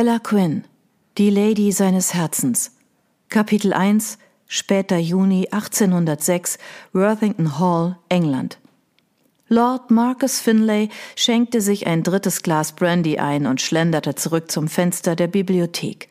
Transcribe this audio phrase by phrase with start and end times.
[0.00, 0.62] Ella Quinn,
[1.16, 2.70] die Lady seines Herzens.
[3.30, 6.58] Kapitel 1, später Juni 1806,
[6.92, 8.58] Worthington Hall, England.
[9.48, 15.16] Lord Marcus Finlay schenkte sich ein drittes Glas Brandy ein und schlenderte zurück zum Fenster
[15.16, 16.08] der Bibliothek.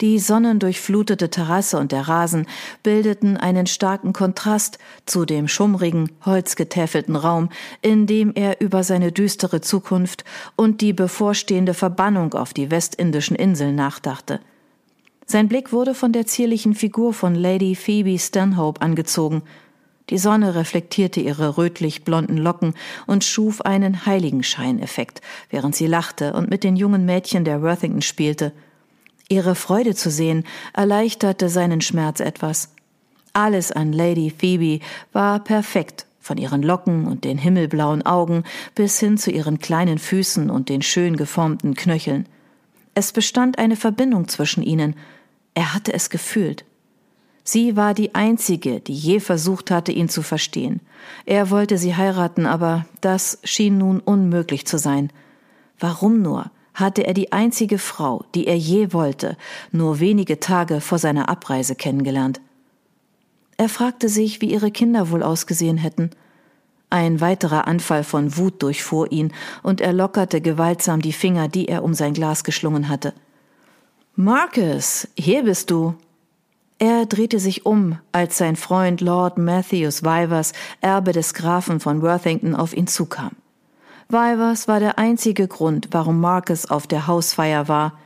[0.00, 2.46] Die sonnendurchflutete Terrasse und der Rasen
[2.82, 7.50] bildeten einen starken Kontrast zu dem schummrigen, holzgetäfelten Raum,
[7.82, 10.24] in dem er über seine düstere Zukunft
[10.56, 14.40] und die bevorstehende Verbannung auf die westindischen Inseln nachdachte.
[15.26, 19.42] Sein Blick wurde von der zierlichen Figur von Lady Phoebe Stanhope angezogen.
[20.08, 22.72] Die Sonne reflektierte ihre rötlich blonden Locken
[23.06, 28.52] und schuf einen Heiligenscheineffekt, während sie lachte und mit den jungen Mädchen der Worthington spielte–
[29.30, 30.42] Ihre Freude zu sehen
[30.74, 32.74] erleichterte seinen Schmerz etwas.
[33.32, 38.42] Alles an Lady Phoebe war perfekt, von ihren Locken und den himmelblauen Augen
[38.74, 42.26] bis hin zu ihren kleinen Füßen und den schön geformten Knöcheln.
[42.94, 44.96] Es bestand eine Verbindung zwischen ihnen.
[45.54, 46.64] Er hatte es gefühlt.
[47.44, 50.80] Sie war die einzige, die je versucht hatte, ihn zu verstehen.
[51.24, 55.12] Er wollte sie heiraten, aber das schien nun unmöglich zu sein.
[55.78, 56.50] Warum nur?
[56.80, 59.36] Hatte er die einzige Frau, die er je wollte,
[59.70, 62.40] nur wenige Tage vor seiner Abreise kennengelernt.
[63.56, 66.10] Er fragte sich, wie ihre Kinder wohl ausgesehen hätten.
[66.88, 71.84] Ein weiterer Anfall von Wut durchfuhr ihn, und er lockerte gewaltsam die Finger, die er
[71.84, 73.12] um sein Glas geschlungen hatte.
[74.16, 75.94] Marcus, hier bist du.
[76.78, 82.54] Er drehte sich um, als sein Freund Lord Matthews Vivers, Erbe des Grafen von Worthington,
[82.54, 83.32] auf ihn zukam.
[84.10, 87.98] Vivers war der einzige Grund, warum Marcus auf der Hausfeier war.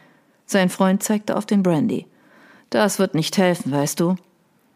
[0.45, 2.07] Sein Freund zeigte auf den Brandy.
[2.69, 4.17] Das wird nicht helfen, weißt du.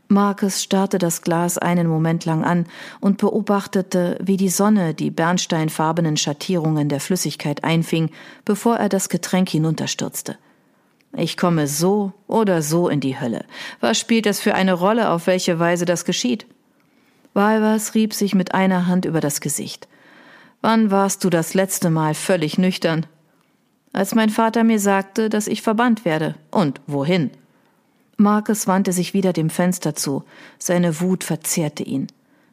[0.08, 2.64] Marcus starrte das Glas einen Moment lang an
[3.00, 8.10] und beobachtete, wie die Sonne die bernsteinfarbenen Schattierungen der Flüssigkeit einfing,
[8.46, 10.38] bevor er das Getränk hinunterstürzte.
[11.14, 13.44] Ich komme so oder so in die Hölle.
[13.80, 16.46] Was spielt das für eine Rolle, auf welche Weise das geschieht?
[17.34, 19.88] Vivers rieb sich mit einer Hand über das Gesicht.
[20.60, 23.06] Wann warst du das letzte Mal völlig nüchtern?
[23.92, 26.34] Als mein Vater mir sagte, dass ich verbannt werde.
[26.50, 27.30] Und wohin?
[28.16, 30.24] Marcus wandte sich wieder dem Fenster zu.
[30.58, 32.08] Seine Wut verzehrte ihn.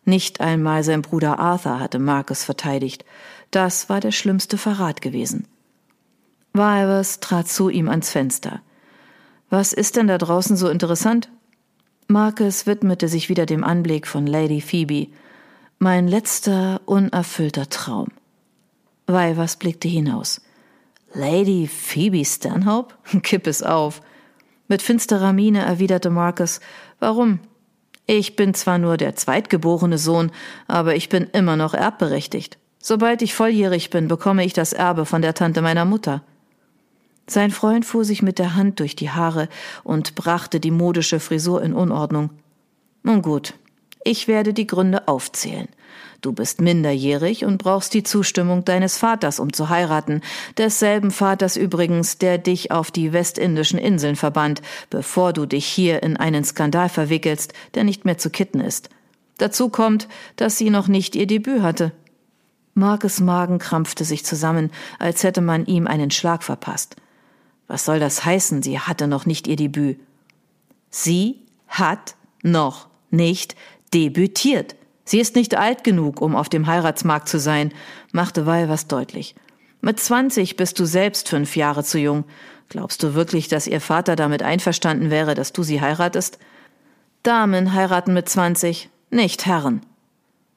[0.05, 3.03] Nicht einmal sein Bruder Arthur hatte Marcus verteidigt.
[3.49, 5.47] Das war der schlimmste Verrat gewesen.
[6.53, 8.61] Vivers trat zu ihm ans Fenster.
[9.49, 11.29] Was ist denn da draußen so interessant?
[12.07, 15.07] Marcus widmete sich wieder dem Anblick von Lady Phoebe.
[15.77, 18.07] Mein letzter unerfüllter Traum.
[19.07, 20.41] Weivers blickte hinaus.
[21.13, 22.95] Lady Phoebe Stanhope?
[23.21, 24.01] Kipp es auf.
[24.69, 26.61] Mit finsterer Miene erwiderte Marcus,
[26.99, 27.39] warum?
[28.07, 30.31] Ich bin zwar nur der zweitgeborene Sohn,
[30.67, 32.57] aber ich bin immer noch erbberechtigt.
[32.79, 36.23] Sobald ich volljährig bin, bekomme ich das Erbe von der Tante meiner Mutter.
[37.27, 39.49] Sein Freund fuhr sich mit der Hand durch die Haare
[39.83, 42.29] und brachte die modische Frisur in Unordnung.
[43.03, 43.55] Nun gut,
[44.05, 45.67] ich werde die Gründe aufzählen.
[46.21, 50.21] Du bist minderjährig und brauchst die Zustimmung deines Vaters, um zu heiraten,
[50.57, 56.17] desselben Vaters übrigens, der dich auf die westindischen Inseln verbannt, bevor du dich hier in
[56.17, 58.89] einen Skandal verwickelst, der nicht mehr zu kitten ist.
[59.38, 61.91] Dazu kommt, dass sie noch nicht ihr Debüt hatte.
[62.73, 66.95] Markes Magen krampfte sich zusammen, als hätte man ihm einen Schlag verpasst.
[67.67, 69.99] Was soll das heißen, sie hatte noch nicht ihr Debüt?
[70.89, 73.55] Sie hat noch nicht
[73.95, 74.75] debütiert.
[75.06, 77.72] Sie ist nicht alt genug, um auf dem Heiratsmarkt zu sein,
[78.11, 79.35] machte was deutlich.
[79.81, 82.25] Mit zwanzig bist du selbst fünf Jahre zu jung.
[82.69, 86.39] Glaubst du wirklich, dass ihr Vater damit einverstanden wäre, dass du sie heiratest?
[87.23, 89.81] Damen heiraten mit zwanzig, nicht Herren.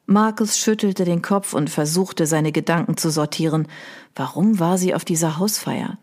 [0.06, 3.69] Markus schüttelte den Kopf und versuchte, seine Gedanken zu sortieren.
[4.16, 5.98] Warum war sie auf dieser Hausfeier?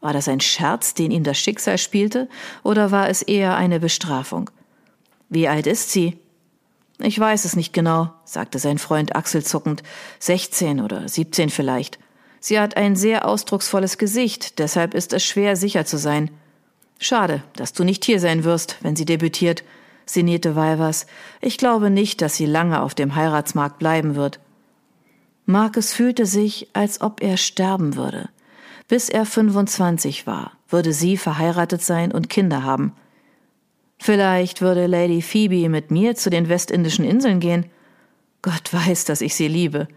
[0.00, 2.28] War das ein Scherz, den ihm das Schicksal spielte,
[2.62, 4.48] oder war es eher eine Bestrafung?
[5.28, 6.18] Wie alt ist sie?
[7.02, 9.82] Ich weiß es nicht genau, sagte sein Freund achselzuckend.
[10.18, 11.98] Sechzehn oder siebzehn vielleicht.
[12.40, 16.30] Sie hat ein sehr ausdrucksvolles Gesicht, deshalb ist es schwer, sicher zu sein.
[16.98, 19.64] Schade, dass du nicht hier sein wirst, wenn sie debütiert,
[20.04, 21.06] sinnierte Weivers.
[21.40, 24.40] Ich glaube nicht, dass sie lange auf dem Heiratsmarkt bleiben wird.
[25.46, 28.28] Marcus fühlte sich, als ob er sterben würde.
[28.88, 32.92] Bis er 25 war, würde sie verheiratet sein und Kinder haben.
[34.02, 37.66] Vielleicht würde Lady Phoebe mit mir zu den westindischen Inseln gehen.
[38.40, 39.88] Gott weiß, dass ich sie liebe.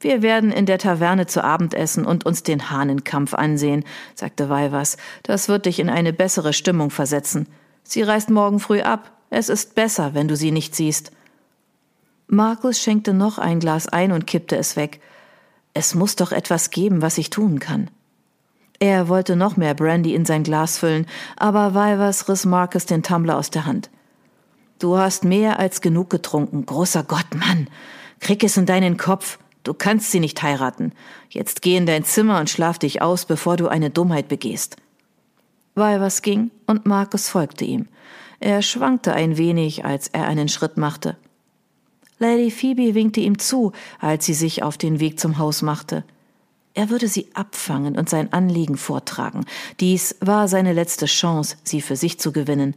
[0.00, 3.84] Wir werden in der Taverne zu Abend essen und uns den Hahnenkampf ansehen,
[4.16, 4.96] sagte Weivers.
[5.22, 7.46] Das wird dich in eine bessere Stimmung versetzen.
[7.84, 9.12] Sie reist morgen früh ab.
[9.30, 11.12] Es ist besser, wenn du sie nicht siehst.
[12.26, 15.00] Markus schenkte noch ein Glas ein und kippte es weg.
[15.74, 17.88] Es muss doch etwas geben, was ich tun kann.
[18.78, 21.06] Er wollte noch mehr Brandy in sein Glas füllen,
[21.36, 23.90] aber Vivers riss Marcus den Tumbler aus der Hand.
[24.78, 27.68] Du hast mehr als genug getrunken, großer Gott, Mann.
[28.20, 29.38] Krieg es in deinen Kopf.
[29.62, 30.92] Du kannst sie nicht heiraten.
[31.30, 34.76] Jetzt geh in dein Zimmer und schlaf dich aus, bevor du eine Dummheit begehst.
[35.74, 37.88] Vivers ging und Marcus folgte ihm.
[38.38, 41.16] Er schwankte ein wenig, als er einen Schritt machte.
[42.18, 46.04] Lady Phoebe winkte ihm zu, als sie sich auf den Weg zum Haus machte.
[46.76, 49.46] Er würde sie abfangen und sein Anliegen vortragen.
[49.80, 52.76] Dies war seine letzte Chance, sie für sich zu gewinnen.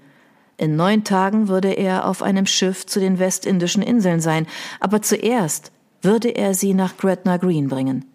[0.55, 4.47] In neun Tagen würde er auf einem Schiff zu den westindischen Inseln sein,
[4.79, 8.08] aber zuerst würde er sie nach Gretna Green bringen.